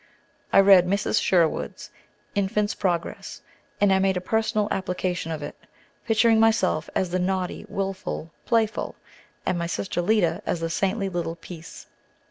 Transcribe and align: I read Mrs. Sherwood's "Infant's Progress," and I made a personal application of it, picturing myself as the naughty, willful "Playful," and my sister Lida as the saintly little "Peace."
I 0.51 0.59
read 0.59 0.87
Mrs. 0.87 1.21
Sherwood's 1.21 1.91
"Infant's 2.33 2.73
Progress," 2.73 3.43
and 3.79 3.93
I 3.93 3.99
made 3.99 4.17
a 4.17 4.19
personal 4.19 4.67
application 4.71 5.31
of 5.31 5.43
it, 5.43 5.55
picturing 6.07 6.39
myself 6.39 6.89
as 6.95 7.11
the 7.11 7.19
naughty, 7.19 7.67
willful 7.69 8.31
"Playful," 8.47 8.95
and 9.45 9.59
my 9.59 9.67
sister 9.67 10.01
Lida 10.01 10.41
as 10.43 10.59
the 10.61 10.71
saintly 10.71 11.07
little 11.07 11.35
"Peace." 11.35 11.85